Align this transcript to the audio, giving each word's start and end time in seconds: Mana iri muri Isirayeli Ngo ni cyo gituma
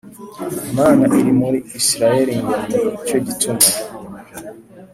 Mana 0.75 1.05
iri 1.19 1.31
muri 1.39 1.57
Isirayeli 1.79 2.33
Ngo 2.43 2.53
ni 2.69 2.91
cyo 3.05 3.17
gituma 3.25 3.65